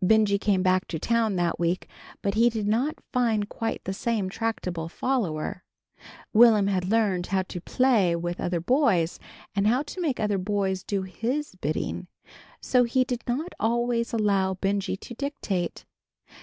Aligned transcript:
Benjy 0.00 0.38
came 0.38 0.62
back 0.62 0.88
to 0.88 0.98
town 0.98 1.36
that 1.36 1.60
week, 1.60 1.86
but 2.22 2.32
he 2.32 2.48
did 2.48 2.66
not 2.66 2.94
find 3.12 3.50
quite 3.50 3.84
the 3.84 3.92
same 3.92 4.30
tractable 4.30 4.88
follower. 4.88 5.62
Will'm 6.32 6.68
had 6.68 6.86
learned 6.88 7.26
how 7.26 7.42
to 7.42 7.60
play 7.60 8.16
with 8.16 8.40
other 8.40 8.60
boys, 8.62 9.20
and 9.54 9.66
how 9.66 9.82
to 9.82 10.00
make 10.00 10.18
other 10.18 10.38
boys 10.38 10.82
do 10.82 11.02
his 11.02 11.54
bidding, 11.56 12.06
so 12.62 12.84
he 12.84 13.04
did 13.04 13.24
not 13.28 13.52
always 13.60 14.14
allow 14.14 14.54
Benjy 14.54 14.96
to 14.96 15.12
dictate. 15.12 15.84